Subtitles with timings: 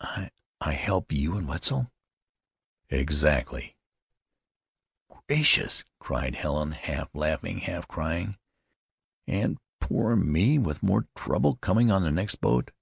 [0.00, 1.92] "I I help you and Wetzel?"
[2.90, 3.76] "Exactly."
[5.28, 8.38] "Gracious!" cried Helen, half laughing, half crying.
[9.28, 12.72] "And poor me with more trouble coming on the next boat."